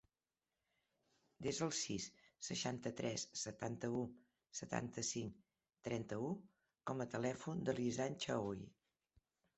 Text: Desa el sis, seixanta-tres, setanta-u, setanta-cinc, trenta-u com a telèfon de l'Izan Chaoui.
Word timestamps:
Desa 1.47 1.61
el 1.65 1.73
sis, 1.79 2.07
seixanta-tres, 2.47 3.25
setanta-u, 3.43 4.01
setanta-cinc, 4.61 5.39
trenta-u 5.89 6.33
com 6.91 7.05
a 7.07 7.11
telèfon 7.17 7.63
de 7.69 7.81
l'Izan 7.81 8.21
Chaoui. 8.25 8.67